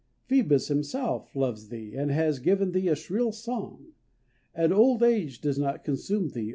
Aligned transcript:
Phoebus 0.25 0.67
himself 0.67 1.35
loves 1.35 1.69
thee, 1.69 1.93
and 1.95 2.09
has 2.09 2.39
given 2.39 2.71
thee 2.71 2.87
a 2.87 2.95
shrill 2.95 3.31
song. 3.31 3.93
And 4.55 4.73
old 4.73 5.03
age 5.03 5.39
does 5.41 5.59
not 5.59 5.83
consume 5.83 6.29
thee. 6.29 6.49